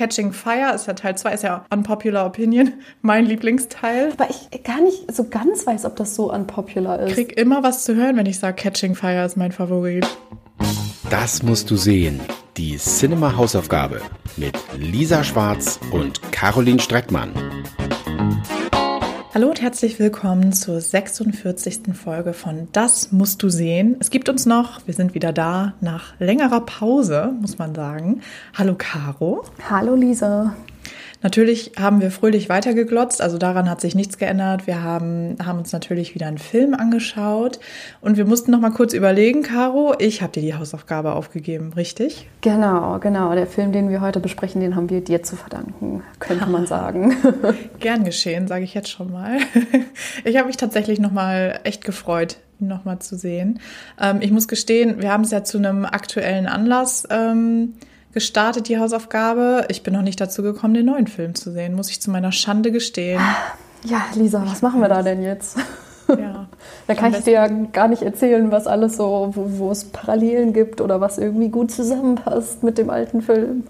[0.00, 4.12] Catching Fire ist ja Teil 2, ist ja Unpopular Opinion, mein Lieblingsteil.
[4.16, 7.10] Aber ich gar nicht so ganz weiß, ob das so unpopular ist.
[7.10, 10.06] Ich krieg immer was zu hören, wenn ich sage, Catching Fire ist mein Favorit.
[11.10, 12.18] Das musst du sehen.
[12.56, 14.00] Die Cinema Hausaufgabe
[14.38, 17.34] mit Lisa Schwarz und Caroline Streckmann.
[19.32, 21.94] Hallo und herzlich willkommen zur 46.
[21.94, 23.94] Folge von Das musst du sehen.
[24.00, 28.22] Es gibt uns noch, wir sind wieder da nach längerer Pause, muss man sagen.
[28.58, 29.44] Hallo Caro.
[29.70, 30.56] Hallo Lisa.
[31.22, 34.66] Natürlich haben wir fröhlich weitergeglotzt, also daran hat sich nichts geändert.
[34.66, 37.60] Wir haben, haben uns natürlich wieder einen Film angeschaut
[38.00, 42.28] und wir mussten noch mal kurz überlegen, Caro, ich habe dir die Hausaufgabe aufgegeben, richtig?
[42.40, 43.34] Genau, genau.
[43.34, 47.14] Der Film, den wir heute besprechen, den haben wir dir zu verdanken, könnte man sagen.
[47.80, 49.38] Gern geschehen, sage ich jetzt schon mal.
[50.24, 53.60] Ich habe mich tatsächlich noch mal echt gefreut, ihn noch mal zu sehen.
[54.00, 57.74] Ähm, ich muss gestehen, wir haben es ja zu einem aktuellen Anlass ähm,
[58.12, 59.66] gestartet, die Hausaufgabe.
[59.68, 62.32] Ich bin noch nicht dazu gekommen, den neuen Film zu sehen, muss ich zu meiner
[62.32, 63.20] Schande gestehen.
[63.84, 65.56] Ja, Lisa, was machen wir da denn jetzt?
[66.08, 66.48] Ja.
[66.86, 70.52] da kann ich dir ja gar nicht erzählen, was alles so, wo, wo es Parallelen
[70.52, 73.64] gibt oder was irgendwie gut zusammenpasst mit dem alten Film.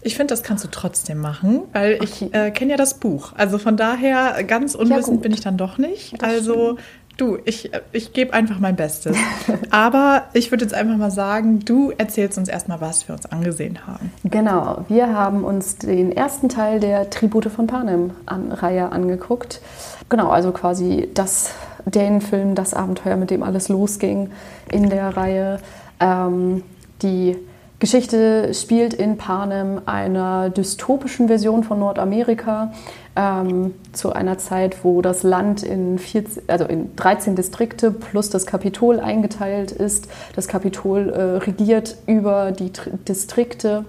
[0.00, 2.04] Ich finde, das kannst du trotzdem machen, weil okay.
[2.04, 3.32] ich äh, kenne ja das Buch.
[3.36, 6.22] Also von daher, ganz unwissend ja, bin ich dann doch nicht.
[6.22, 6.80] Das also stimmt.
[7.18, 9.16] Du, ich, ich gebe einfach mein Bestes.
[9.70, 13.88] Aber ich würde jetzt einfach mal sagen, du erzählst uns erstmal, was wir uns angesehen
[13.88, 14.12] haben.
[14.22, 19.60] Genau, wir haben uns den ersten Teil der Tribute von Panem-Reihe an, angeguckt.
[20.08, 21.50] Genau, also quasi das,
[21.84, 24.30] den Film, das Abenteuer, mit dem alles losging
[24.70, 25.58] in der Reihe.
[25.98, 26.62] Ähm,
[27.02, 27.36] die
[27.80, 32.72] Geschichte spielt in Panem, einer dystopischen Version von Nordamerika,
[33.14, 38.46] ähm, zu einer Zeit, wo das Land in, 14, also in 13 Distrikte plus das
[38.46, 40.08] Kapitol eingeteilt ist.
[40.34, 43.84] Das Kapitol äh, regiert über die Tr Distrikte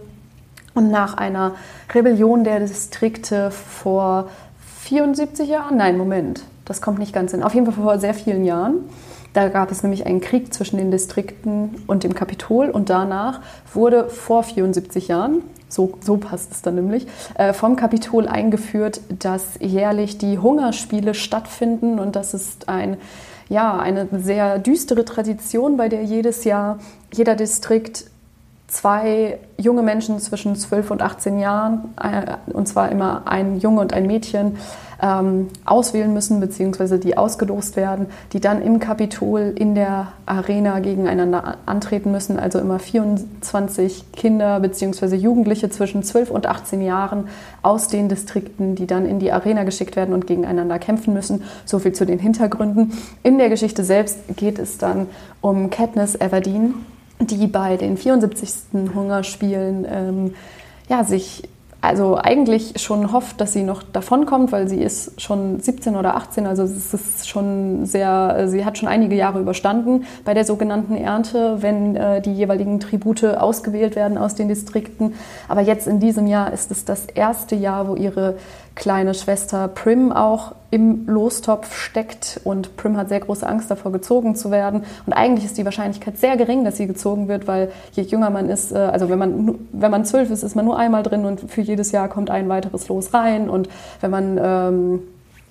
[0.75, 1.55] und nach einer
[1.93, 4.29] Rebellion der Distrikte vor
[4.81, 8.45] 74 Jahren, nein, Moment, das kommt nicht ganz hin, auf jeden Fall vor sehr vielen
[8.45, 8.75] Jahren,
[9.39, 13.41] da gab es nämlich einen Krieg zwischen den Distrikten und dem Kapitol und danach
[13.73, 19.57] wurde vor 74 Jahren, so, so passt es dann nämlich, äh, vom Kapitol eingeführt, dass
[19.59, 22.97] jährlich die Hungerspiele stattfinden und das ist ein
[23.51, 26.78] ja, eine sehr düstere Tradition, bei der jedes Jahr
[27.11, 28.05] jeder Distrikt
[28.69, 33.94] zwei junge Menschen zwischen 12 und 18 Jahren, äh, und zwar immer ein Junge und
[33.94, 34.57] ein Mädchen,
[35.02, 41.56] ähm, auswählen müssen, beziehungsweise die ausgelost werden, die dann im Kapitol in der Arena gegeneinander
[41.66, 42.38] antreten müssen.
[42.38, 47.29] Also immer 24 Kinder beziehungsweise Jugendliche zwischen 12 und 18 Jahren
[47.62, 51.44] aus den Distrikten, die dann in die Arena geschickt werden und gegeneinander kämpfen müssen.
[51.66, 52.91] So viel zu den Hintergründen.
[53.24, 55.08] In der Geschichte selbst geht es dann
[55.41, 56.74] um Katniss Everdeen
[57.19, 58.50] die bei den 74.
[58.94, 60.34] Hungerspielen ähm,
[60.88, 61.44] ja, sich
[61.81, 66.46] also eigentlich schon hofft, dass sie noch davonkommt, weil sie ist schon 17 oder 18,
[66.46, 71.62] also es ist schon sehr, sie hat schon einige Jahre überstanden bei der sogenannten Ernte,
[71.62, 75.13] wenn äh, die jeweiligen Tribute ausgewählt werden aus den Distrikten.
[75.47, 78.35] Aber jetzt in diesem Jahr ist es das erste Jahr, wo ihre
[78.79, 84.35] kleine Schwester Prim auch im Lostopf steckt und Prim hat sehr große Angst davor, gezogen
[84.35, 84.84] zu werden.
[85.06, 88.50] Und eigentlich ist die Wahrscheinlichkeit sehr gering, dass sie gezogen wird, weil je jünger man
[88.50, 91.51] ist, äh, also wenn man, wenn man zwölf ist, ist man nur einmal drin und
[91.51, 93.50] für jedes Jahr kommt ein weiteres Los rein.
[93.50, 93.67] Und
[94.00, 95.00] wenn man ähm,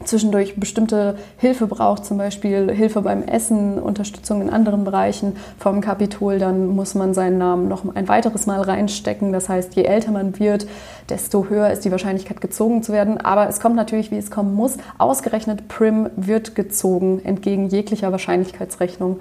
[0.05, 6.39] zwischendurch bestimmte Hilfe braucht, zum Beispiel Hilfe beim Essen, Unterstützung in anderen Bereichen vom Kapitol,
[6.39, 9.33] dann muss man seinen Namen noch ein weiteres Mal reinstecken.
[9.33, 10.67] Das heißt, je älter man wird,
[11.09, 13.19] desto höher ist die Wahrscheinlichkeit, gezogen zu werden.
[13.21, 14.77] Aber es kommt natürlich, wie es kommen muss.
[14.99, 19.19] Ausgerechnet Prim wird gezogen, entgegen jeglicher Wahrscheinlichkeitsrechnung.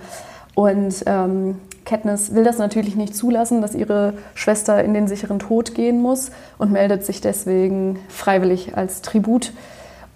[0.54, 1.56] Und ähm,
[1.86, 6.32] Katniss will das natürlich nicht zulassen, dass ihre Schwester in den sicheren Tod gehen muss
[6.58, 9.54] und meldet sich deswegen freiwillig als Tribut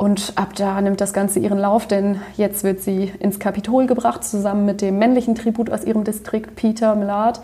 [0.02, 4.24] und ab da nimmt das Ganze ihren Lauf, denn jetzt wird sie ins Kapitol gebracht,
[4.24, 7.40] zusammen mit dem männlichen Tribut aus ihrem Distrikt, Peter Millard.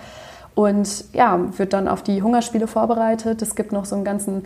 [0.55, 3.43] Und ja, wird dann auf die Hungerspiele vorbereitet.
[3.43, 4.45] Es gibt noch so einen ganzen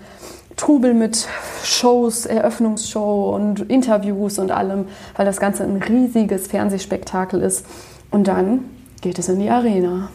[0.57, 1.25] Trubel mit
[1.63, 7.65] Shows, Eröffnungsshow und Interviews und allem, weil das Ganze ein riesiges Fernsehspektakel ist.
[8.09, 8.65] Und dann
[8.99, 10.09] geht es in die Arena.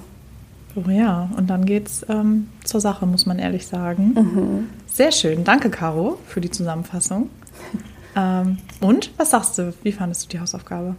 [0.74, 4.12] Oh ja, und dann geht's ähm, zur Sache, muss man ehrlich sagen.
[4.14, 4.70] Mhm.
[4.86, 5.44] Sehr schön.
[5.44, 7.30] Danke, Caro, für die Zusammenfassung.
[8.16, 9.74] Ähm, und was sagst du?
[9.82, 10.96] Wie fandest du die Hausaufgabe?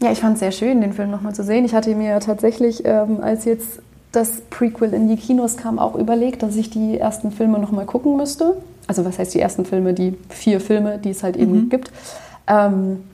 [0.00, 1.64] Ja, ich fand es sehr schön, den Film nochmal zu sehen.
[1.64, 3.80] Ich hatte mir tatsächlich, ähm, als jetzt
[4.12, 8.16] das Prequel in die Kinos kam, auch überlegt, dass ich die ersten Filme nochmal gucken
[8.16, 8.56] müsste.
[8.86, 9.94] Also was heißt die ersten Filme?
[9.94, 11.68] Die vier Filme, die es halt eben mhm.
[11.68, 11.90] gibt.
[12.46, 13.04] Ähm,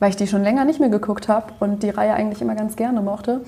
[0.00, 2.76] weil ich die schon länger nicht mehr geguckt habe und die Reihe eigentlich immer ganz
[2.76, 3.40] gerne mochte.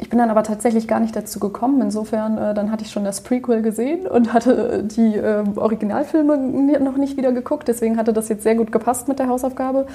[0.00, 1.80] Ich bin dann aber tatsächlich gar nicht dazu gekommen.
[1.82, 6.36] Insofern, äh, dann hatte ich schon das Prequel gesehen und hatte die äh, Originalfilme
[6.80, 7.66] noch nicht wieder geguckt.
[7.66, 9.86] Deswegen hatte das jetzt sehr gut gepasst mit der Hausaufgabe.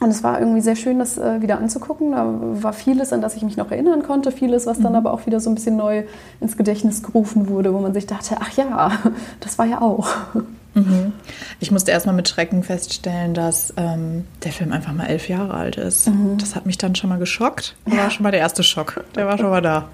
[0.00, 2.12] Und es war irgendwie sehr schön, das äh, wieder anzugucken.
[2.12, 2.26] Da
[2.62, 4.98] war vieles, an das ich mich noch erinnern konnte, vieles, was dann mhm.
[4.98, 6.04] aber auch wieder so ein bisschen neu
[6.40, 8.92] ins Gedächtnis gerufen wurde, wo man sich dachte, ach ja,
[9.40, 10.08] das war ja auch.
[10.74, 11.12] Mhm.
[11.60, 15.76] Ich musste erstmal mit Schrecken feststellen, dass ähm, der Film einfach mal elf Jahre alt
[15.76, 16.08] ist.
[16.08, 16.38] Mhm.
[16.38, 17.74] Das hat mich dann schon mal geschockt.
[17.84, 19.04] Das war schon mal der erste Schock.
[19.14, 19.88] Der war schon mal da.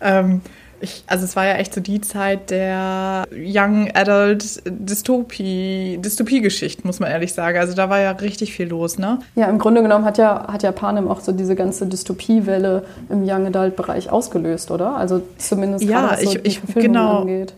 [0.00, 0.40] Ähm,
[0.82, 6.98] ich, also es war ja echt so die Zeit der Young Adult Dystopie, Dystopie-Geschichten, muss
[6.98, 7.58] man ehrlich sagen.
[7.58, 9.20] Also da war ja richtig viel los, ne?
[9.36, 13.22] Ja, im Grunde genommen hat ja, hat ja Panem auch so diese ganze Dystopiewelle im
[13.22, 14.96] Young Adult-Bereich ausgelöst, oder?
[14.96, 17.54] Also zumindest ja, gerade was so ich, ich, genau, angeht.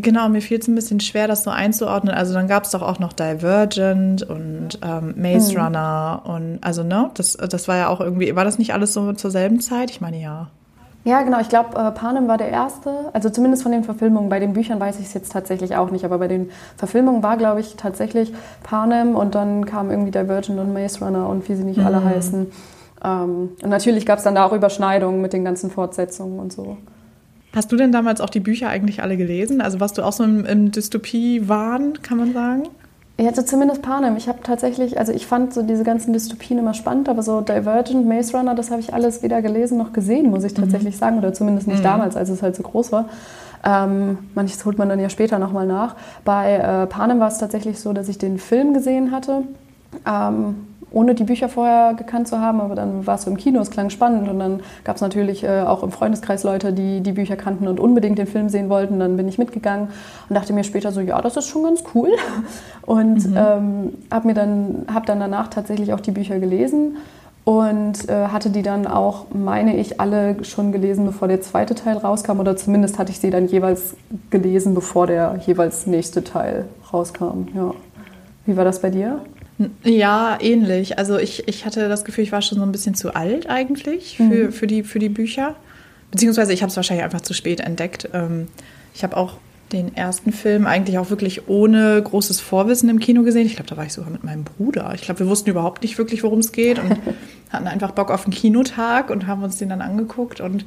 [0.00, 2.14] Genau, mir fiel es ein bisschen schwer, das so einzuordnen.
[2.14, 5.62] Also dann gab es doch auch noch Divergent und ähm, Maze mhm.
[5.62, 9.12] Runner und also ne, das, das war ja auch irgendwie, war das nicht alles so
[9.12, 9.90] zur selben Zeit?
[9.90, 10.48] Ich meine ja.
[11.04, 11.40] Ja, genau.
[11.40, 13.10] Ich glaube, äh, Panem war der erste.
[13.12, 14.28] Also zumindest von den Verfilmungen.
[14.28, 16.04] Bei den Büchern weiß ich es jetzt tatsächlich auch nicht.
[16.04, 20.72] Aber bei den Verfilmungen war, glaube ich, tatsächlich Panem und dann kam irgendwie Divergent und
[20.72, 21.86] Maze Runner und wie sie nicht mhm.
[21.86, 22.46] alle heißen.
[23.04, 26.76] Ähm, und natürlich gab es dann da auch Überschneidungen mit den ganzen Fortsetzungen und so.
[27.54, 29.60] Hast du denn damals auch die Bücher eigentlich alle gelesen?
[29.60, 32.62] Also warst du auch so im, im Dystopie-Wahn, kann man sagen?
[33.18, 34.16] Ja, also zumindest Panem.
[34.16, 38.06] Ich habe tatsächlich, also ich fand so diese ganzen Dystopien immer spannend, aber so Divergent,
[38.06, 40.62] Maze Runner, das habe ich alles weder gelesen noch gesehen, muss ich mhm.
[40.62, 40.98] tatsächlich mhm.
[40.98, 41.18] sagen.
[41.18, 41.84] Oder zumindest nicht mhm.
[41.84, 43.08] damals, als es halt so groß war.
[43.64, 45.94] Ähm, manches holt man dann ja später nochmal nach.
[46.24, 49.42] Bei äh, Panem war es tatsächlich so, dass ich den Film gesehen hatte.
[50.06, 50.56] Ähm,
[50.92, 53.70] ohne die Bücher vorher gekannt zu haben, aber dann war es so im Kino, es
[53.70, 57.36] klang spannend und dann gab es natürlich äh, auch im Freundeskreis Leute, die die Bücher
[57.36, 58.98] kannten und unbedingt den Film sehen wollten.
[58.98, 59.88] Dann bin ich mitgegangen
[60.28, 62.10] und dachte mir später so, ja, das ist schon ganz cool
[62.86, 63.36] und mhm.
[63.36, 66.96] ähm, habe mir dann habe dann danach tatsächlich auch die Bücher gelesen
[67.44, 71.96] und äh, hatte die dann auch, meine ich, alle schon gelesen, bevor der zweite Teil
[71.96, 73.96] rauskam oder zumindest hatte ich sie dann jeweils
[74.30, 77.48] gelesen, bevor der jeweils nächste Teil rauskam.
[77.54, 77.72] Ja.
[78.46, 79.20] Wie war das bei dir?
[79.84, 80.98] Ja, ähnlich.
[80.98, 84.16] Also ich, ich hatte das Gefühl, ich war schon so ein bisschen zu alt eigentlich
[84.16, 84.52] für, mhm.
[84.52, 85.56] für, die, für die Bücher.
[86.10, 88.08] Beziehungsweise ich habe es wahrscheinlich einfach zu spät entdeckt.
[88.12, 88.48] Ähm,
[88.94, 89.38] ich habe auch
[89.72, 93.46] den ersten Film eigentlich auch wirklich ohne großes Vorwissen im Kino gesehen.
[93.46, 94.92] Ich glaube, da war ich sogar mit meinem Bruder.
[94.94, 96.98] Ich glaube, wir wussten überhaupt nicht wirklich, worum es geht und
[97.50, 100.40] hatten einfach Bock auf einen Kinotag und haben uns den dann angeguckt.
[100.40, 100.66] Und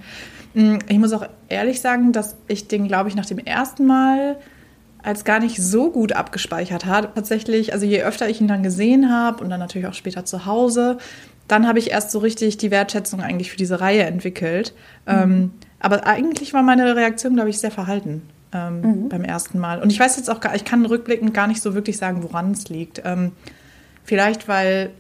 [0.55, 4.37] mm, ich muss auch ehrlich sagen, dass ich den, glaube ich, nach dem ersten Mal
[5.05, 7.15] als gar nicht so gut abgespeichert hat.
[7.15, 10.45] Tatsächlich, also je öfter ich ihn dann gesehen habe und dann natürlich auch später zu
[10.45, 10.97] Hause,
[11.47, 14.73] dann habe ich erst so richtig die Wertschätzung eigentlich für diese Reihe entwickelt.
[15.05, 15.13] Mhm.
[15.13, 19.09] Ähm, aber eigentlich war meine Reaktion, glaube ich, sehr verhalten ähm, mhm.
[19.09, 19.81] beim ersten Mal.
[19.81, 22.51] Und ich weiß jetzt auch gar, ich kann rückblickend gar nicht so wirklich sagen, woran
[22.51, 23.01] es liegt.
[23.05, 23.31] Ähm,
[24.03, 24.91] vielleicht, weil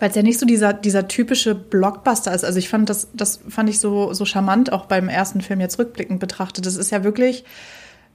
[0.00, 2.44] weil es ja nicht so dieser, dieser typische Blockbuster ist.
[2.44, 5.78] Also ich fand das, das fand ich so, so charmant auch beim ersten Film jetzt
[5.78, 6.66] rückblickend betrachtet.
[6.66, 7.44] Das ist ja wirklich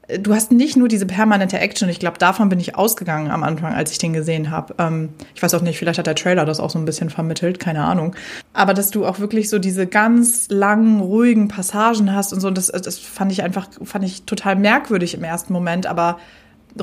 [0.07, 1.89] du hast nicht nur diese permanente Action.
[1.89, 4.73] Ich glaube, davon bin ich ausgegangen am Anfang, als ich den gesehen habe.
[4.77, 7.59] Ähm, ich weiß auch nicht, vielleicht hat der Trailer das auch so ein bisschen vermittelt,
[7.59, 8.15] keine Ahnung.
[8.53, 12.67] Aber dass du auch wirklich so diese ganz langen, ruhigen Passagen hast und so, das,
[12.67, 15.87] das fand ich einfach, fand ich total merkwürdig im ersten Moment.
[15.87, 16.19] Aber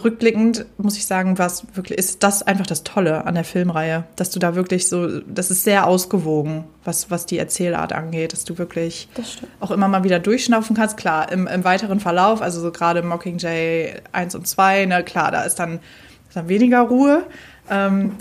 [0.03, 4.31] rückblickend muss ich sagen, was wirklich ist das einfach das Tolle an der Filmreihe, dass
[4.31, 8.59] du da wirklich so, das ist sehr ausgewogen, was, was die Erzählart angeht, dass du
[8.59, 9.09] wirklich
[9.61, 10.97] auch immer mal wieder durchschnaufen kannst.
[10.97, 15.43] Klar, im, im weiteren Verlauf, also so gerade Mockingjay 1 und 2, ne, klar, da
[15.43, 15.81] ist dann,
[16.29, 17.25] ist dann weniger Ruhe.
[17.71, 18.13] Ähm,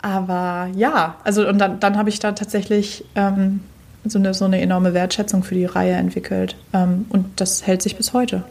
[0.00, 3.60] aber ja, also und dann, dann habe ich da tatsächlich ähm,
[4.04, 6.56] so, eine, so eine enorme Wertschätzung für die Reihe entwickelt.
[6.72, 8.44] Ähm, und das hält sich bis heute.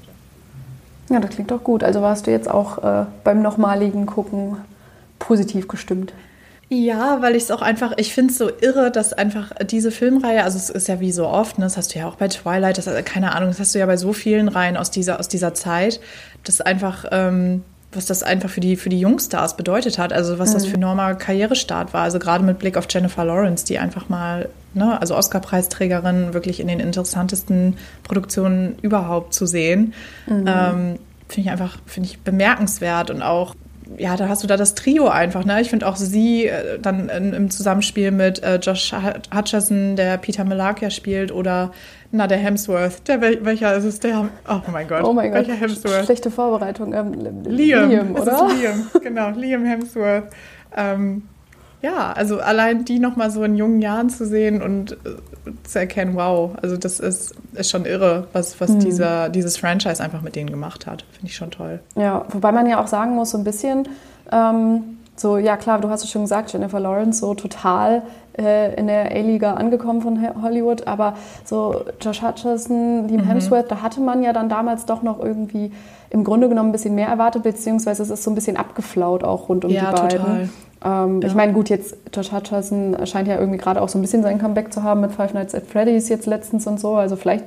[1.10, 1.84] Ja, das klingt doch gut.
[1.84, 4.58] Also warst du jetzt auch äh, beim nochmaligen Gucken
[5.20, 6.14] positiv gestimmt?
[6.70, 10.44] Ja, weil ich es auch einfach, ich finde es so irre, dass einfach diese Filmreihe,
[10.44, 12.78] also es ist ja wie so oft, ne, das hast du ja auch bei Twilight,
[12.78, 15.54] das, keine Ahnung, das hast du ja bei so vielen Reihen aus dieser, aus dieser
[15.54, 16.02] Zeit,
[16.44, 17.64] dass einfach, ähm,
[17.98, 20.54] was das einfach für die, für die Jungstars bedeutet hat, also was mhm.
[20.54, 24.50] das für Norma Karrierestart war, also gerade mit Blick auf Jennifer Lawrence, die einfach mal,
[24.74, 29.94] ne, also Oscar-Preisträgerin, wirklich in den interessantesten Produktionen überhaupt zu sehen.
[30.28, 30.46] Mhm.
[30.48, 33.56] Ähm, finde ich einfach, finde ich bemerkenswert und auch
[33.98, 35.62] ja, da hast du da das Trio einfach, ne?
[35.62, 38.94] Ich finde auch sie äh, dann in, im Zusammenspiel mit äh, Josh
[39.34, 41.72] Hutcherson, der Peter Malakia spielt, oder
[42.12, 43.08] na, der Hemsworth.
[43.08, 44.00] Der, welcher ist es?
[44.00, 45.04] Der, oh mein Gott.
[45.04, 45.62] Oh mein welcher Gott.
[45.62, 46.06] Hemsworth?
[46.06, 46.94] Schlechte Vorbereitung.
[46.94, 48.48] Ähm, Liam, Liam oder?
[48.48, 50.26] Liam, genau, Liam Hemsworth.
[50.76, 51.24] Ähm,
[51.82, 54.96] ja, also allein die nochmal so in jungen Jahren zu sehen und äh,
[55.64, 58.80] zu erkennen, wow, also das ist, ist schon irre, was, was mhm.
[58.80, 61.06] dieser, dieses Franchise einfach mit denen gemacht hat.
[61.12, 61.80] Finde ich schon toll.
[61.96, 63.88] Ja, wobei man ja auch sagen muss, so ein bisschen,
[64.32, 68.04] ähm, so, ja klar, du hast es schon gesagt, Jennifer Lawrence so total
[68.38, 73.28] äh, in der A-Liga angekommen von Hollywood, aber so Josh Hutcherson, Liam mhm.
[73.28, 75.72] Hemsworth, da hatte man ja dann damals doch noch irgendwie
[76.10, 79.50] im Grunde genommen ein bisschen mehr erwartet, beziehungsweise es ist so ein bisschen abgeflaut auch
[79.50, 80.20] rund um ja, die beiden.
[80.20, 80.50] Total.
[80.86, 81.28] Ähm, ja.
[81.28, 84.38] Ich meine, gut, jetzt Josh Hutcherson scheint ja irgendwie gerade auch so ein bisschen sein
[84.40, 86.96] Comeback zu haben mit Five Nights at Freddy's jetzt letztens und so.
[86.96, 87.46] Also vielleicht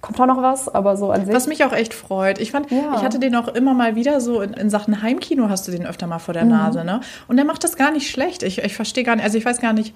[0.00, 1.34] kommt da noch was, aber so an sich.
[1.34, 2.38] Was mich auch echt freut.
[2.40, 2.94] Ich fand, ja.
[2.96, 5.86] ich hatte den auch immer mal wieder so in, in, Sachen Heimkino hast du den
[5.86, 6.50] öfter mal vor der mhm.
[6.50, 7.00] Nase, ne?
[7.28, 8.42] Und der macht das gar nicht schlecht.
[8.42, 9.94] Ich, ich verstehe gar nicht, also ich weiß gar nicht,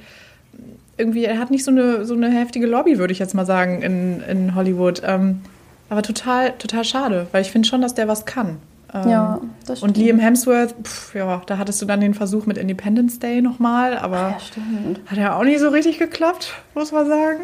[0.96, 3.82] irgendwie, er hat nicht so eine, so eine heftige Lobby, würde ich jetzt mal sagen,
[3.82, 5.02] in, in Hollywood.
[5.04, 5.40] Ähm,
[5.88, 8.58] aber total, total schade, weil ich finde schon, dass der was kann.
[8.92, 9.96] Ähm, ja, das stimmt.
[9.96, 13.98] Und Liam Hemsworth, pff, ja, da hattest du dann den Versuch mit Independence Day nochmal,
[13.98, 17.40] aber ja, hat ja auch nicht so richtig geklappt, muss man sagen.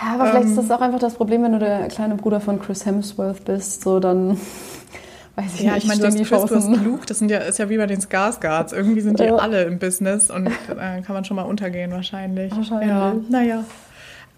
[0.00, 2.40] Ja, aber vielleicht ist das ähm, auch einfach das Problem, wenn du der kleine Bruder
[2.40, 4.30] von Chris Hemsworth bist, so dann
[5.36, 5.76] weiß ich ja, nicht.
[5.76, 7.76] Ja, ich meine, du hast Chris, du hast Luke, das sind ja, ist ja wie
[7.76, 8.72] bei den Skarsgards.
[8.72, 9.36] Irgendwie sind die ja.
[9.36, 12.54] alle im Business und äh, kann man schon mal untergehen wahrscheinlich.
[12.54, 12.88] Wahrscheinlich.
[12.88, 13.64] Ja, naja.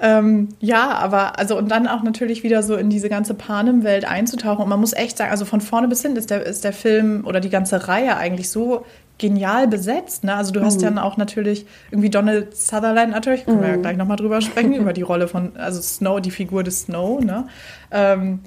[0.00, 4.64] Ähm, ja, aber also und dann auch natürlich wieder so in diese ganze Panem-Welt einzutauchen.
[4.64, 7.24] Und man muss echt sagen, also von vorne bis hin ist der, ist der Film
[7.24, 8.84] oder die ganze Reihe eigentlich so
[9.22, 10.24] genial besetzt.
[10.24, 10.34] Ne?
[10.34, 10.86] Also du hast mhm.
[10.86, 13.62] dann auch natürlich irgendwie Donald Sutherland natürlich, können mhm.
[13.62, 13.82] wir ja mhm.
[13.82, 17.46] gleich nochmal drüber sprechen, über die Rolle von, also Snow, die Figur des Snow, ne?
[17.90, 18.40] Ähm,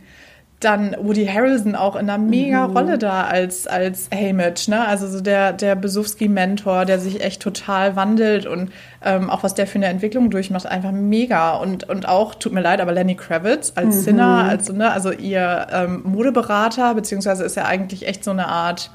[0.62, 2.78] dann Woody Harrelson auch in einer mega mhm.
[2.78, 4.86] Rolle da als, als Haymitch, ne?
[4.86, 8.72] Also so der, der Besowski-Mentor, der sich echt total wandelt und
[9.04, 11.56] ähm, auch was der für eine Entwicklung durchmacht, einfach mega.
[11.56, 14.02] Und, und auch, tut mir leid, aber Lenny Kravitz als mhm.
[14.02, 18.92] Sinner, als, ne, also ihr ähm, Modeberater, beziehungsweise ist er eigentlich echt so eine Art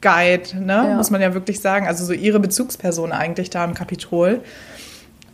[0.00, 0.88] Lebensguide, ne?
[0.88, 0.96] Ja.
[0.96, 1.86] Muss man ja wirklich sagen.
[1.86, 4.40] Also so ihre Bezugsperson eigentlich da im Kapitol.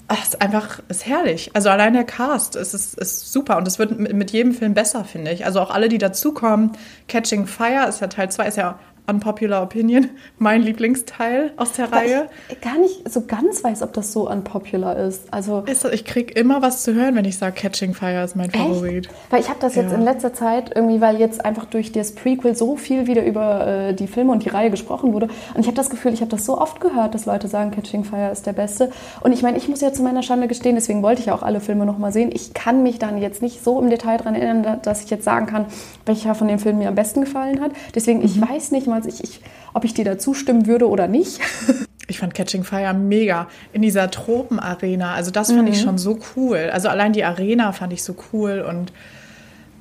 [0.09, 1.51] Ach, ist einfach, ist herrlich.
[1.55, 5.05] Also allein der Cast ist, ist, ist super und es wird mit jedem Film besser,
[5.05, 5.45] finde ich.
[5.45, 6.73] Also auch alle, die dazukommen.
[7.09, 11.99] Catching Fire ist ja Teil 2, ist ja Unpopular Opinion, mein Lieblingsteil aus der Weil
[11.99, 12.29] Reihe.
[12.49, 15.33] Ich gar nicht so ganz weiß, ob das so unpopular ist.
[15.33, 18.51] Also ist, ich kriege immer was zu hören, wenn ich sage, Catching Fire ist mein
[18.51, 19.09] Favorit.
[19.31, 19.97] Weil ich habe das jetzt ja.
[19.97, 23.95] in letzter Zeit irgendwie, weil jetzt einfach durch das Prequel so viel wieder über äh,
[23.95, 25.29] die Filme und die Reihe gesprochen wurde.
[25.55, 28.05] Und ich habe das Gefühl, ich habe das so oft gehört, dass Leute sagen, Catching
[28.05, 28.91] Fire ist der beste.
[29.21, 31.61] Und ich meine, ich muss ja zu meiner Schande gestehen, deswegen wollte ich auch alle
[31.61, 32.31] Filme nochmal sehen.
[32.33, 35.47] Ich kann mich dann jetzt nicht so im Detail daran erinnern, dass ich jetzt sagen
[35.47, 35.67] kann,
[36.05, 37.73] welcher von den Filmen mir am besten gefallen hat.
[37.95, 38.25] Deswegen, mhm.
[38.25, 39.41] ich weiß nicht mal, ich, ich
[39.75, 41.41] ob ich dir da zustimmen würde oder nicht.
[42.09, 45.15] Ich fand Catching Fire mega in dieser Tropenarena.
[45.15, 45.69] Also das fand mhm.
[45.73, 46.71] ich schon so cool.
[46.73, 48.93] Also allein die Arena fand ich so cool und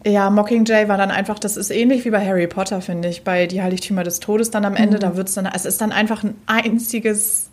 [0.05, 3.47] ja, Mockingjay war dann einfach, das ist ähnlich wie bei Harry Potter, finde ich, bei
[3.47, 5.01] Die Heiligtümer des Todes dann am Ende, mhm.
[5.01, 7.49] da wird es dann, es ist dann einfach ein einziges,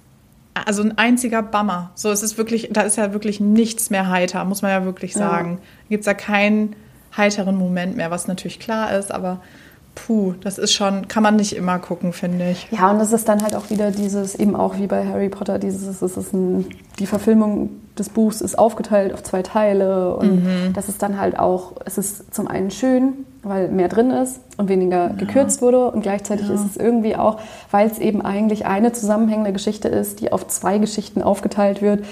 [0.54, 1.92] also ein einziger Bummer.
[1.94, 5.14] So, es ist wirklich, da ist ja wirklich nichts mehr heiter, muss man ja wirklich
[5.14, 5.60] sagen.
[5.60, 5.88] Ja.
[5.90, 6.76] Gibt es ja keinen
[7.16, 9.40] heiteren Moment mehr, was natürlich klar ist, aber
[9.94, 12.68] puh, das ist schon, kann man nicht immer gucken, finde ich.
[12.70, 15.58] Ja, und es ist dann halt auch wieder dieses, eben auch wie bei Harry Potter,
[15.58, 16.66] dieses, es ist ein,
[16.98, 20.72] die Verfilmung des Buchs ist aufgeteilt auf zwei Teile und mhm.
[20.72, 24.68] das ist dann halt auch, es ist zum einen schön, weil mehr drin ist und
[24.68, 25.12] weniger ja.
[25.12, 26.54] gekürzt wurde und gleichzeitig ja.
[26.54, 27.38] ist es irgendwie auch,
[27.70, 32.04] weil es eben eigentlich eine zusammenhängende Geschichte ist, die auf zwei Geschichten aufgeteilt wird,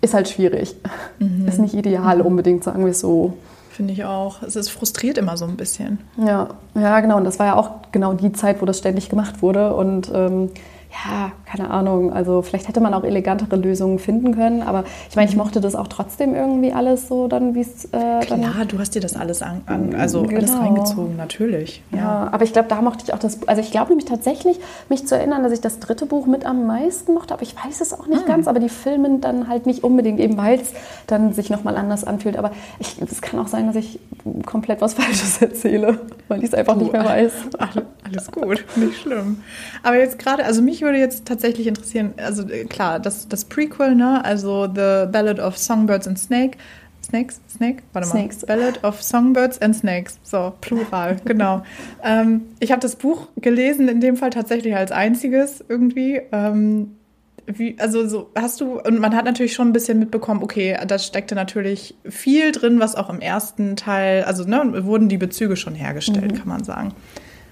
[0.00, 0.76] ist halt schwierig.
[1.18, 1.48] Mhm.
[1.48, 3.34] Ist nicht ideal unbedingt, sagen wir es so.
[3.78, 4.42] Finde ich auch.
[4.42, 6.00] Es ist frustriert immer so ein bisschen.
[6.16, 7.16] Ja, ja, genau.
[7.16, 9.72] Und das war ja auch genau die Zeit, wo das ständig gemacht wurde.
[9.72, 10.50] Und ähm,
[10.90, 15.28] ja, keine Ahnung, also vielleicht hätte man auch elegantere Lösungen finden können, aber ich meine,
[15.28, 15.42] ich mhm.
[15.42, 19.00] mochte das auch trotzdem irgendwie alles so dann, wie es äh, Klar, du hast dir
[19.00, 20.38] das alles an, an also genau.
[20.38, 21.82] alles reingezogen, natürlich.
[21.92, 24.58] Ja, ja aber ich glaube, da mochte ich auch das, also ich glaube nämlich tatsächlich,
[24.88, 27.82] mich zu erinnern, dass ich das dritte Buch mit am meisten mochte, aber ich weiß
[27.82, 28.28] es auch nicht mhm.
[28.28, 30.72] ganz, aber die Filme dann halt nicht unbedingt, eben weil es
[31.06, 34.00] dann sich nochmal anders anfühlt, aber es kann auch sein, dass ich
[34.46, 37.32] komplett was Falsches erzähle, weil ich es einfach du, nicht mehr weiß.
[38.12, 39.42] Alles gut, nicht schlimm.
[39.82, 43.94] Aber jetzt gerade, also mich würde jetzt tatsächlich interessieren, also äh, klar, das, das Prequel,
[43.94, 44.24] ne?
[44.24, 46.58] Also The Ballad of Songbirds and Snake.
[47.04, 47.40] Snakes?
[47.48, 47.82] Snake?
[47.92, 48.12] Warte mal.
[48.12, 48.44] Snakes.
[48.44, 50.18] Ballad of Songbirds and Snakes.
[50.22, 51.62] So, plural, genau.
[52.04, 56.20] Ähm, ich habe das Buch gelesen, in dem Fall tatsächlich als einziges irgendwie.
[56.32, 56.98] Ähm,
[57.46, 60.98] wie, also so hast du, und man hat natürlich schon ein bisschen mitbekommen, okay, da
[60.98, 65.74] steckte natürlich viel drin, was auch im ersten Teil, also ne, wurden die Bezüge schon
[65.74, 66.36] hergestellt, mhm.
[66.36, 66.92] kann man sagen.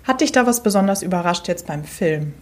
[0.06, 2.32] Hat dich da was besonders überrascht jetzt beim Film?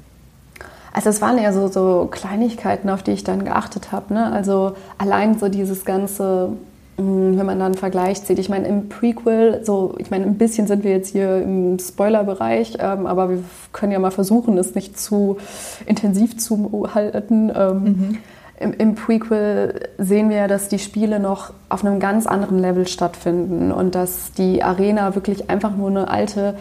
[0.93, 4.15] Also es waren eher so, so Kleinigkeiten, auf die ich dann geachtet habe.
[4.15, 4.31] Ne?
[4.31, 6.51] Also allein so dieses ganze,
[6.97, 8.39] hm, wenn man dann Vergleich zieht.
[8.39, 12.77] Ich meine, im Prequel, so, ich meine, ein bisschen sind wir jetzt hier im Spoiler-Bereich,
[12.79, 13.43] ähm, aber wir
[13.73, 15.39] können ja mal versuchen, es nicht zu
[15.87, 17.51] intensiv zu halten.
[17.53, 18.19] Ähm, mhm.
[18.61, 22.87] Im, Im, Prequel sehen wir ja, dass die Spiele noch auf einem ganz anderen Level
[22.87, 26.55] stattfinden und dass die Arena wirklich einfach nur eine alte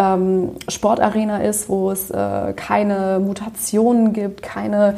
[0.00, 4.96] ähm, Sportarena ist, wo es äh, keine Mutationen gibt, keine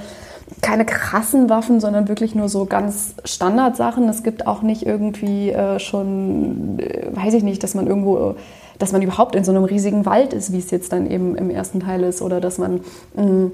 [0.60, 4.08] keine krassen Waffen, sondern wirklich nur so ganz Standardsachen.
[4.08, 8.36] Es gibt auch nicht irgendwie äh, schon, äh, weiß ich nicht, dass man irgendwo,
[8.78, 11.50] dass man überhaupt in so einem riesigen Wald ist, wie es jetzt dann eben im
[11.50, 12.80] ersten Teil ist, oder dass man
[13.16, 13.52] mh, mm,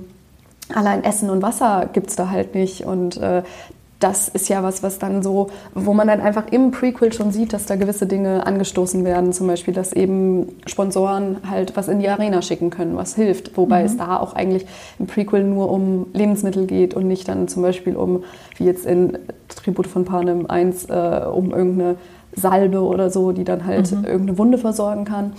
[0.75, 2.85] allein Essen und Wasser gibt es da halt nicht.
[2.85, 3.43] Und äh,
[4.01, 7.53] das ist ja was, was dann so, wo man dann einfach im Prequel schon sieht,
[7.53, 9.33] dass da gewisse Dinge angestoßen werden.
[9.33, 13.57] Zum Beispiel, dass eben Sponsoren halt was in die Arena schicken können, was hilft.
[13.57, 13.87] Wobei mhm.
[13.87, 14.67] es da auch eigentlich
[15.01, 18.23] im Prequel nur um Lebensmittel geht und nicht dann zum Beispiel um,
[18.57, 21.97] wie jetzt in Tribute von Panem 1, äh, um irgendeine
[22.37, 24.05] Salbe oder so, die dann halt mhm.
[24.05, 25.33] irgendeine Wunde versorgen kann.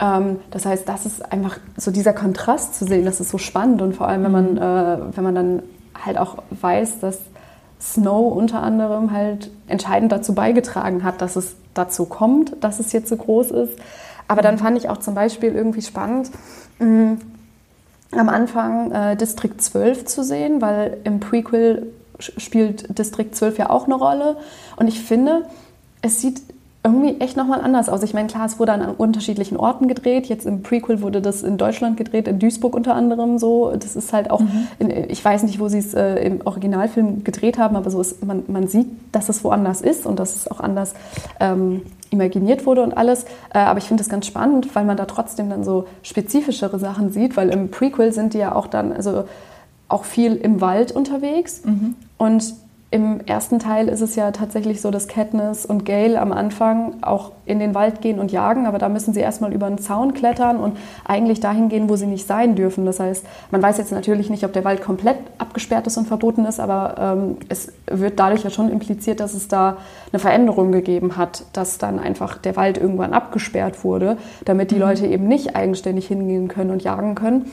[0.00, 3.82] Ähm, das heißt, das ist einfach so dieser Kontrast zu sehen, das ist so spannend
[3.82, 4.58] und vor allem, wenn man, mhm.
[4.58, 5.62] äh, wenn man dann
[6.04, 7.20] halt auch weiß, dass
[7.80, 13.08] Snow unter anderem halt entscheidend dazu beigetragen hat, dass es dazu kommt, dass es jetzt
[13.08, 13.78] so groß ist.
[14.28, 16.30] Aber dann fand ich auch zum Beispiel irgendwie spannend,
[16.78, 17.14] mm,
[18.12, 21.86] am Anfang äh, District 12 zu sehen, weil im Prequel
[22.18, 24.36] spielt District 12 ja auch eine Rolle.
[24.76, 25.46] Und ich finde,
[26.02, 26.42] es sieht
[26.82, 28.02] irgendwie echt nochmal anders aus.
[28.02, 30.26] Ich meine, klar, es wurde an unterschiedlichen Orten gedreht.
[30.26, 33.70] Jetzt im Prequel wurde das in Deutschland gedreht, in Duisburg unter anderem so.
[33.78, 34.66] Das ist halt auch, mhm.
[34.78, 38.24] in, ich weiß nicht, wo sie es äh, im Originalfilm gedreht haben, aber so ist,
[38.24, 40.94] man, man sieht, dass es woanders ist und dass es auch anders
[41.38, 43.24] ähm, imaginiert wurde und alles.
[43.52, 47.12] Äh, aber ich finde das ganz spannend, weil man da trotzdem dann so spezifischere Sachen
[47.12, 49.24] sieht, weil im Prequel sind die ja auch dann, also
[49.88, 51.62] auch viel im Wald unterwegs.
[51.64, 51.94] Mhm.
[52.16, 52.54] Und
[52.92, 57.30] im ersten Teil ist es ja tatsächlich so, dass Katniss und Gale am Anfang auch
[57.46, 60.56] in den Wald gehen und jagen, aber da müssen sie erstmal über einen Zaun klettern
[60.56, 62.86] und eigentlich dahin gehen, wo sie nicht sein dürfen.
[62.86, 66.44] Das heißt, man weiß jetzt natürlich nicht, ob der Wald komplett abgesperrt ist und verboten
[66.46, 69.76] ist, aber ähm, es wird dadurch ja schon impliziert, dass es da
[70.12, 74.80] eine Veränderung gegeben hat, dass dann einfach der Wald irgendwann abgesperrt wurde, damit die mhm.
[74.80, 77.52] Leute eben nicht eigenständig hingehen können und jagen können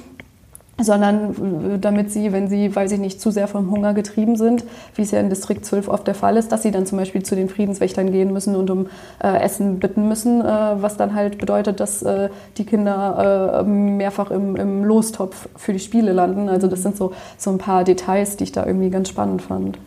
[0.80, 4.64] sondern äh, damit sie, wenn sie, weiß ich nicht, zu sehr vom Hunger getrieben sind,
[4.96, 7.24] wie es ja in Distrikt 12 oft der Fall ist, dass sie dann zum Beispiel
[7.24, 8.88] zu den Friedenswächtern gehen müssen und um
[9.24, 14.32] äh, Essen bitten müssen, äh, was dann halt bedeutet, dass äh, die Kinder äh, mehrfach
[14.32, 16.50] im, im, Lostopf für die Spiele landen.
[16.50, 19.80] Also das sind so, so ein paar Details, die ich da irgendwie ganz spannend fand.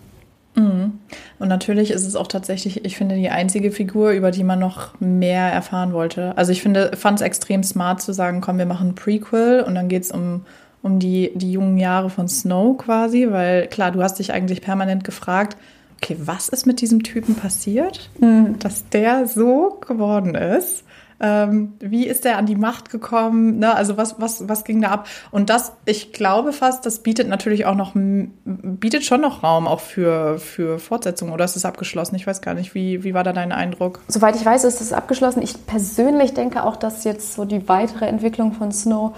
[0.56, 0.98] Mhm.
[1.38, 4.98] Und natürlich ist es auch tatsächlich, ich finde, die einzige Figur, über die man noch
[5.00, 6.36] mehr erfahren wollte.
[6.36, 9.76] Also ich finde, fand es extrem smart zu sagen, komm, wir machen ein Prequel und
[9.76, 10.42] dann geht es um
[10.82, 15.04] um die, die jungen Jahre von Snow quasi, weil klar, du hast dich eigentlich permanent
[15.04, 15.56] gefragt,
[16.02, 18.58] okay, was ist mit diesem Typen passiert, mhm.
[18.58, 20.84] dass der so geworden ist?
[21.22, 23.58] Ähm, wie ist der an die Macht gekommen?
[23.58, 23.74] Ne?
[23.74, 25.06] Also was, was, was ging da ab?
[25.30, 29.80] Und das, ich glaube fast, das bietet natürlich auch noch, bietet schon noch Raum auch
[29.80, 32.16] für, für Fortsetzungen oder ist es abgeschlossen?
[32.16, 34.00] Ich weiß gar nicht, wie, wie war da dein Eindruck?
[34.08, 35.42] Soweit ich weiß, ist es abgeschlossen.
[35.42, 39.14] Ich persönlich denke auch, dass jetzt so die weitere Entwicklung von Snow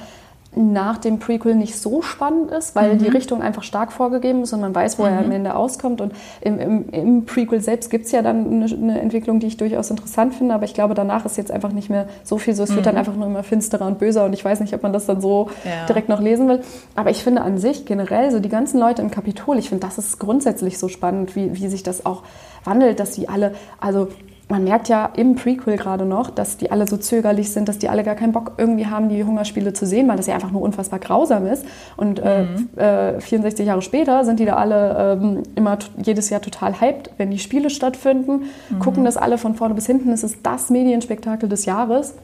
[0.54, 2.98] nach dem Prequel nicht so spannend ist, weil mhm.
[2.98, 5.08] die Richtung einfach stark vorgegeben ist und man weiß, wo mhm.
[5.08, 6.02] er am Ende auskommt.
[6.02, 6.12] Und
[6.42, 9.90] im, im, im Prequel selbst gibt es ja dann eine, eine, Entwicklung, die ich durchaus
[9.90, 12.64] interessant finde, aber ich glaube, danach ist jetzt einfach nicht mehr so viel so.
[12.64, 12.76] Es mhm.
[12.76, 12.98] wird dann mhm.
[12.98, 15.48] einfach nur immer finsterer und böser und ich weiß nicht, ob man das dann so
[15.64, 15.86] ja.
[15.86, 16.60] direkt noch lesen will.
[16.96, 19.96] Aber ich finde an sich generell so die ganzen Leute im Kapitol, ich finde, das
[19.96, 22.24] ist grundsätzlich so spannend, wie, wie sich das auch
[22.64, 24.08] wandelt, dass sie alle, also
[24.52, 27.88] man merkt ja im Prequel gerade noch, dass die alle so zögerlich sind, dass die
[27.88, 30.60] alle gar keinen Bock irgendwie haben, die Hungerspiele zu sehen, weil das ja einfach nur
[30.60, 31.64] unfassbar grausam ist.
[31.96, 32.68] Und äh, mhm.
[32.78, 37.30] äh, 64 Jahre später sind die da alle ähm, immer jedes Jahr total hyped, wenn
[37.30, 38.78] die Spiele stattfinden, mhm.
[38.78, 40.10] gucken das alle von vorne bis hinten.
[40.10, 42.14] Es ist das Medienspektakel des Jahres.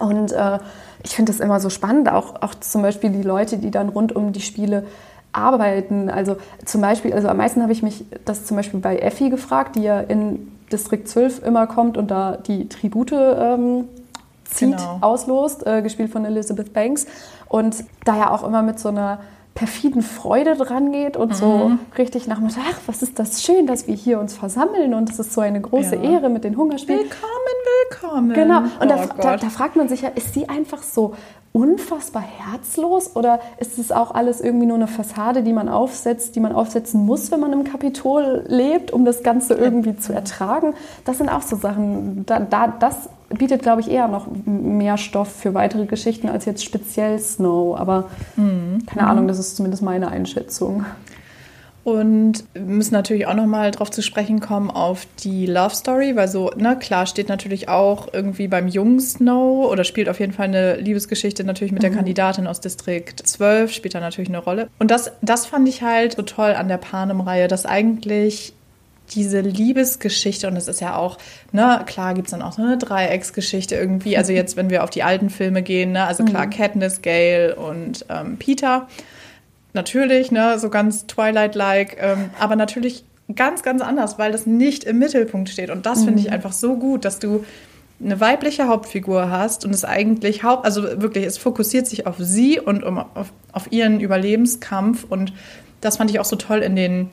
[0.00, 0.58] Und äh,
[1.04, 4.16] ich finde das immer so spannend, auch, auch zum Beispiel die Leute, die dann rund
[4.16, 4.86] um die Spiele
[5.30, 6.10] arbeiten.
[6.10, 9.76] Also zum Beispiel, also am meisten habe ich mich das zum Beispiel bei Effi gefragt,
[9.76, 13.88] die ja in Distrikt 12 immer kommt und da die Tribute ähm,
[14.44, 14.98] zieht, genau.
[15.00, 17.06] auslost, äh, gespielt von Elizabeth Banks.
[17.48, 19.20] Und da ja auch immer mit so einer
[19.54, 21.34] perfiden Freude dran geht und mhm.
[21.34, 25.18] so richtig nach ach, was ist das schön, dass wir hier uns versammeln und es
[25.18, 26.02] ist so eine große ja.
[26.02, 27.02] Ehre mit den Hungerspielen.
[27.02, 27.30] Willkommen,
[27.90, 28.32] willkommen.
[28.34, 31.14] Genau, und oh da, da, da, fragt man sich ja, ist sie einfach so
[31.54, 36.40] unfassbar herzlos oder ist es auch alles irgendwie nur eine Fassade, die man aufsetzt, die
[36.40, 40.74] man aufsetzen muss, wenn man im Kapitol lebt, um das Ganze irgendwie zu ertragen?
[41.04, 45.28] Das sind auch so Sachen, da, da, das bietet, glaube ich, eher noch mehr Stoff
[45.28, 47.78] für weitere Geschichten als jetzt speziell Snow.
[47.78, 48.84] Aber mhm.
[48.86, 50.84] keine Ahnung, das ist zumindest meine Einschätzung.
[51.84, 56.28] Und wir müssen natürlich auch nochmal drauf zu sprechen kommen auf die Love Story, weil
[56.28, 60.46] so, ne, klar steht natürlich auch irgendwie beim jungen Snow oder spielt auf jeden Fall
[60.46, 61.88] eine Liebesgeschichte natürlich mit mhm.
[61.88, 64.68] der Kandidatin aus Distrikt 12, spielt da natürlich eine Rolle.
[64.78, 68.54] Und das, das fand ich halt so toll an der Panem-Reihe, dass eigentlich
[69.10, 71.18] diese Liebesgeschichte, und das ist ja auch,
[71.52, 74.16] ne, klar gibt es dann auch so eine Dreiecksgeschichte irgendwie.
[74.16, 76.50] Also jetzt, wenn wir auf die alten Filme gehen, ne, also klar, mhm.
[76.50, 78.88] Katniss, Gale und ähm, Peter.
[79.74, 84.98] Natürlich, ne, so ganz Twilight-like, ähm, aber natürlich ganz, ganz anders, weil das nicht im
[84.98, 85.70] Mittelpunkt steht.
[85.70, 86.04] Und das mhm.
[86.04, 87.44] finde ich einfach so gut, dass du
[88.02, 92.60] eine weibliche Hauptfigur hast und es eigentlich haupt, also wirklich, es fokussiert sich auf sie
[92.60, 95.32] und um, auf, auf ihren Überlebenskampf und
[95.80, 97.10] das fand ich auch so toll in den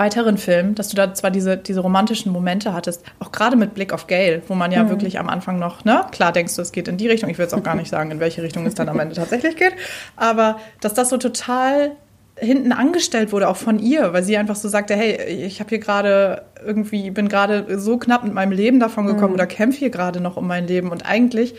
[0.00, 3.92] weiteren Filmen, dass du da zwar diese, diese romantischen Momente hattest, auch gerade mit Blick
[3.92, 4.88] auf Gail, wo man ja mhm.
[4.88, 7.44] wirklich am Anfang noch, ne, klar denkst du, es geht in die Richtung, ich will
[7.44, 9.74] jetzt auch gar nicht sagen, in welche Richtung es dann am Ende tatsächlich geht,
[10.16, 11.92] aber dass das so total
[12.36, 15.80] hinten angestellt wurde, auch von ihr, weil sie einfach so sagte, hey, ich habe hier
[15.80, 19.34] gerade irgendwie, bin gerade so knapp mit meinem Leben davon gekommen mhm.
[19.34, 21.54] oder kämpfe hier gerade noch um mein Leben und eigentlich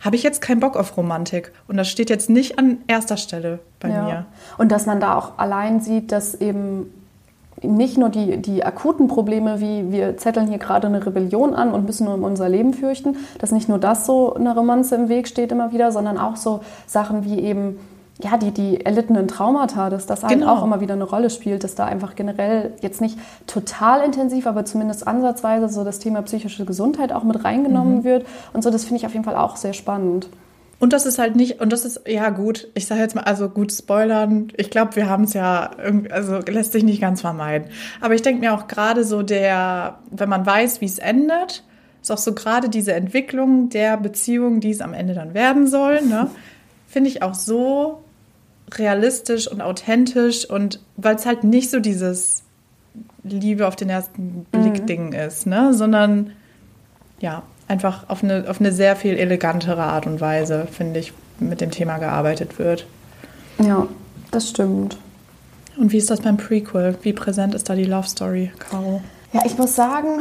[0.00, 1.52] habe ich jetzt keinen Bock auf Romantik.
[1.68, 4.02] Und das steht jetzt nicht an erster Stelle bei ja.
[4.02, 4.26] mir.
[4.58, 6.92] Und dass man da auch allein sieht, dass eben
[7.66, 11.86] nicht nur die, die akuten Probleme, wie wir zetteln hier gerade eine Rebellion an und
[11.86, 15.28] müssen nur um unser Leben fürchten, dass nicht nur das so eine Romanze im Weg
[15.28, 17.78] steht immer wieder, sondern auch so Sachen wie eben
[18.22, 20.54] ja, die, die erlittenen Traumata, dass das halt genau.
[20.54, 24.64] auch immer wieder eine Rolle spielt, dass da einfach generell jetzt nicht total intensiv, aber
[24.64, 28.04] zumindest ansatzweise so das Thema psychische Gesundheit auch mit reingenommen mhm.
[28.04, 28.26] wird.
[28.54, 30.28] Und so, das finde ich auf jeden Fall auch sehr spannend.
[30.78, 33.48] Und das ist halt nicht, und das ist, ja gut, ich sage jetzt mal, also
[33.48, 35.70] gut spoilern, ich glaube, wir haben es ja,
[36.10, 37.70] also lässt sich nicht ganz vermeiden.
[38.00, 41.64] Aber ich denke mir auch gerade so der, wenn man weiß, wie es endet,
[42.02, 46.02] ist auch so gerade diese Entwicklung der Beziehung, die es am Ende dann werden soll,
[46.02, 46.30] ne,
[46.86, 48.02] finde ich auch so
[48.74, 52.42] realistisch und authentisch und weil es halt nicht so dieses
[53.22, 54.86] Liebe auf den ersten Blick mhm.
[54.86, 56.32] Ding ist, ne, sondern
[57.18, 61.60] ja, einfach auf eine, auf eine sehr viel elegantere Art und Weise, finde ich, mit
[61.60, 62.86] dem Thema gearbeitet wird.
[63.58, 63.86] Ja,
[64.30, 64.98] das stimmt.
[65.76, 66.96] Und wie ist das beim Prequel?
[67.02, 69.02] Wie präsent ist da die Love Story, Caro?
[69.32, 70.20] Ja, ich muss sagen,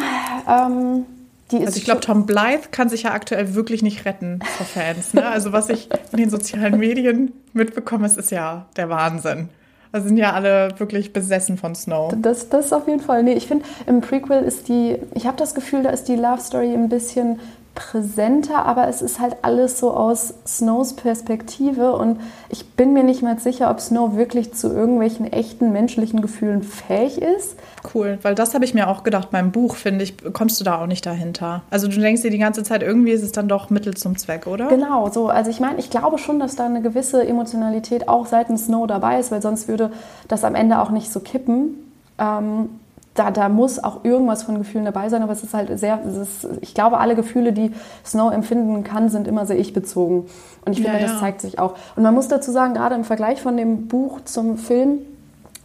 [0.50, 1.06] ähm,
[1.52, 1.68] die ist.
[1.68, 5.14] Also ich glaube, Tom Blythe kann sich ja aktuell wirklich nicht retten vor Fans.
[5.14, 5.26] Ne?
[5.26, 9.50] Also was ich in den sozialen Medien mitbekomme, ist, ist ja der Wahnsinn.
[9.96, 12.14] Da sind ja alle wirklich besessen von Snow.
[12.22, 13.24] Das, das auf jeden Fall.
[13.24, 16.42] Nee, ich finde, im Prequel ist die, ich habe das Gefühl, da ist die Love
[16.42, 17.40] Story ein bisschen
[17.76, 23.22] präsenter, aber es ist halt alles so aus Snows Perspektive und ich bin mir nicht
[23.22, 27.58] mal sicher, ob Snow wirklich zu irgendwelchen echten menschlichen Gefühlen fähig ist.
[27.94, 30.82] Cool, weil das habe ich mir auch gedacht beim Buch, finde ich, kommst du da
[30.82, 31.64] auch nicht dahinter.
[31.70, 34.48] Also du denkst dir die ganze Zeit, irgendwie ist es dann doch Mittel zum Zweck,
[34.48, 34.68] oder?
[34.68, 35.28] Genau, so.
[35.28, 39.20] Also ich meine, ich glaube schon, dass da eine gewisse Emotionalität auch seitens Snow dabei
[39.20, 39.92] ist, weil sonst würde
[40.28, 41.92] das am Ende auch nicht so kippen.
[42.18, 42.70] Ähm,
[43.16, 46.48] da, da muss auch irgendwas von Gefühlen dabei sein, aber es ist halt sehr, ist,
[46.62, 47.72] ich glaube, alle Gefühle, die
[48.06, 50.26] Snow empfinden kann, sind immer sehr ich-bezogen.
[50.66, 51.08] Und ich finde, ja, ja.
[51.08, 51.76] das zeigt sich auch.
[51.96, 55.00] Und man muss dazu sagen, gerade im Vergleich von dem Buch zum Film,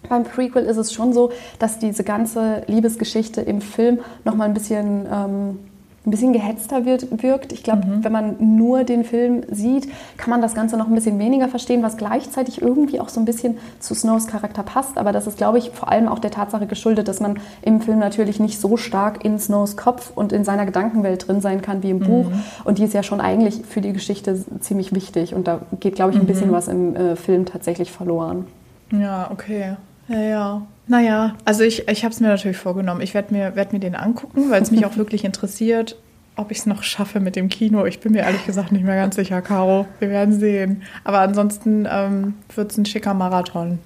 [0.09, 5.07] beim Prequel ist es schon so, dass diese ganze Liebesgeschichte im Film nochmal ein bisschen
[5.13, 5.59] ähm,
[6.07, 7.53] ein bisschen gehetzter wird, wirkt.
[7.53, 8.05] Ich glaube, mhm.
[8.05, 9.87] wenn man nur den Film sieht,
[10.17, 13.27] kann man das Ganze noch ein bisschen weniger verstehen, was gleichzeitig irgendwie auch so ein
[13.27, 14.97] bisschen zu Snows Charakter passt.
[14.97, 17.99] Aber das ist, glaube ich, vor allem auch der Tatsache geschuldet, dass man im Film
[17.99, 21.91] natürlich nicht so stark in Snows Kopf und in seiner Gedankenwelt drin sein kann wie
[21.91, 22.05] im mhm.
[22.05, 22.27] Buch.
[22.65, 25.35] Und die ist ja schon eigentlich für die Geschichte ziemlich wichtig.
[25.35, 26.29] Und da geht, glaube ich, ein mhm.
[26.29, 28.47] bisschen was im äh, Film tatsächlich verloren.
[28.91, 29.77] Ja, okay.
[30.09, 30.63] Ja, ja.
[30.91, 33.01] Naja, also ich, ich habe es mir natürlich vorgenommen.
[33.01, 35.97] Ich werde mir, werd mir den angucken, weil es mich auch wirklich interessiert,
[36.35, 37.87] ob ich es noch schaffe mit dem Kino.
[37.87, 39.87] Ich bin mir ehrlich gesagt nicht mehr ganz sicher, Caro.
[40.01, 40.83] Wir werden sehen.
[41.05, 43.79] Aber ansonsten ähm, wird es ein schicker Marathon.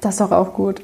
[0.00, 0.80] Das ist doch auch gut.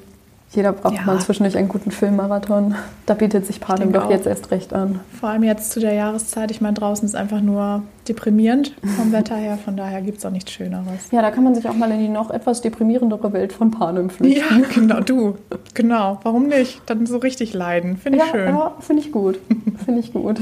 [0.51, 1.03] Jeder braucht ja.
[1.03, 2.75] mal zwischendurch einen guten Filmmarathon.
[3.05, 4.11] Da bietet sich Panem doch auch.
[4.11, 5.01] jetzt erst recht an.
[5.21, 6.51] Vor allem jetzt zu der Jahreszeit.
[6.51, 9.59] Ich meine, draußen ist einfach nur deprimierend vom Wetter her.
[9.63, 11.11] Von daher gibt es auch nichts Schöneres.
[11.11, 14.09] Ja, da kann man sich auch mal in die noch etwas deprimierendere Welt von Panem
[14.09, 14.61] flüchten.
[14.61, 15.37] Ja, genau, du.
[15.75, 16.19] Genau.
[16.23, 16.81] Warum nicht?
[16.87, 17.99] Dann so richtig leiden.
[17.99, 18.49] Finde ich ja, schön.
[18.49, 19.39] Ja, finde ich gut.
[19.85, 20.41] Finde ich gut.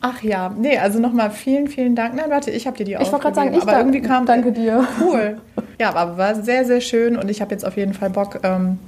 [0.00, 2.14] Ach ja, nee, also nochmal vielen, vielen Dank.
[2.14, 4.26] Nein, warte, ich habe dir die Ich wollte gerade sagen, ich aber danke, irgendwie kam
[4.26, 4.86] danke dir.
[5.00, 5.38] Cool.
[5.80, 8.78] Ja, aber war sehr, sehr schön und ich habe jetzt auf jeden Fall Bock, ähm,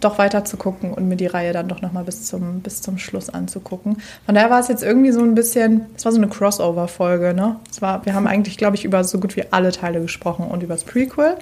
[0.00, 2.98] doch weiter zu gucken und mir die Reihe dann doch nochmal bis zum, bis zum
[2.98, 3.98] Schluss anzugucken.
[4.26, 7.56] Von daher war es jetzt irgendwie so ein bisschen, es war so eine Crossover-Folge, ne?
[7.70, 10.62] Es war, wir haben eigentlich, glaube ich, über so gut wie alle Teile gesprochen und
[10.62, 11.36] über das Prequel.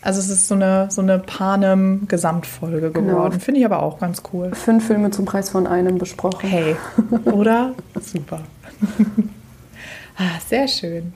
[0.00, 3.06] Also es ist so eine, so eine Panem-Gesamtfolge genau.
[3.06, 3.30] geworden.
[3.30, 3.44] Genau.
[3.44, 4.52] Finde ich aber auch ganz cool.
[4.52, 6.48] Fünf Filme zum Preis von einem besprochen.
[6.48, 6.76] Hey,
[7.26, 7.74] oder?
[8.00, 8.40] Super.
[10.16, 11.12] ah, sehr schön.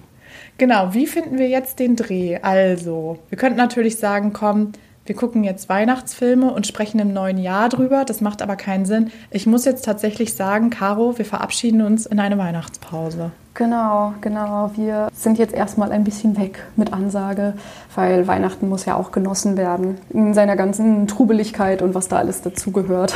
[0.59, 2.39] Genau, wie finden wir jetzt den Dreh?
[2.41, 4.73] Also, wir könnten natürlich sagen, komm,
[5.07, 8.05] wir gucken jetzt Weihnachtsfilme und sprechen im neuen Jahr drüber.
[8.05, 9.11] Das macht aber keinen Sinn.
[9.31, 13.31] Ich muss jetzt tatsächlich sagen, Caro, wir verabschieden uns in eine Weihnachtspause.
[13.55, 14.71] Genau, genau.
[14.75, 17.55] Wir sind jetzt erstmal ein bisschen weg mit Ansage,
[17.95, 19.97] weil Weihnachten muss ja auch genossen werden.
[20.11, 23.15] In seiner ganzen Trubeligkeit und was da alles dazugehört.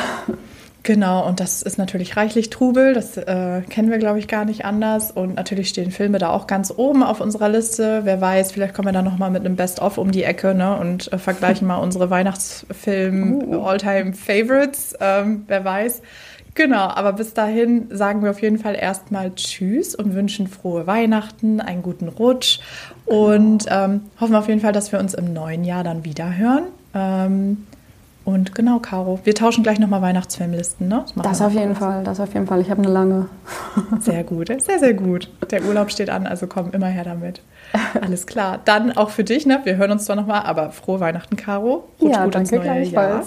[0.83, 4.65] Genau, und das ist natürlich reichlich Trubel, das äh, kennen wir, glaube ich, gar nicht
[4.65, 5.11] anders.
[5.11, 8.01] Und natürlich stehen Filme da auch ganz oben auf unserer Liste.
[8.05, 11.13] Wer weiß, vielleicht kommen wir da nochmal mit einem Best-of um die Ecke ne, und
[11.13, 14.97] äh, vergleichen mal unsere Weihnachtsfilm-All-Time-Favorites.
[15.01, 16.01] Ähm, wer weiß.
[16.55, 21.61] Genau, aber bis dahin sagen wir auf jeden Fall erstmal Tschüss und wünschen frohe Weihnachten,
[21.61, 22.61] einen guten Rutsch
[23.05, 26.65] und ähm, hoffen auf jeden Fall, dass wir uns im neuen Jahr dann wieder hören.
[26.93, 27.67] Ähm,
[28.25, 31.05] und genau, Caro, wir tauschen gleich nochmal Weihnachtsfilmlisten, ne?
[31.17, 32.61] Das, das auf jeden Fall, das auf jeden Fall.
[32.61, 33.27] Ich habe eine lange.
[34.01, 35.31] Sehr gut, sehr, sehr gut.
[35.51, 37.43] Der Urlaub steht an, also komm immer her damit.
[38.01, 38.59] Alles klar.
[38.65, 39.61] Dann auch für dich, ne?
[39.65, 41.89] Wir hören uns zwar nochmal, aber frohe Weihnachten, Caro.
[42.01, 43.23] Rutsch ja, gut danke ins neue Jahr.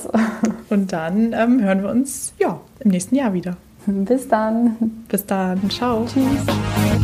[0.70, 3.58] Und dann ähm, hören wir uns ja im nächsten Jahr wieder.
[3.86, 4.78] Bis dann.
[5.10, 5.70] Bis dann.
[5.70, 6.06] Ciao.
[6.06, 7.04] Tschüss.